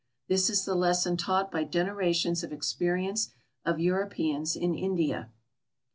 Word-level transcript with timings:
Tliis 0.31 0.49
is 0.49 0.65
the 0.65 0.73
lesson 0.73 1.15
taught 1.15 1.51
by 1.51 1.63
generations 1.63 2.43
of 2.43 2.51
experience 2.51 3.35
of 3.63 3.79
Europeans 3.79 4.55
in 4.55 4.73
India. 4.73 5.29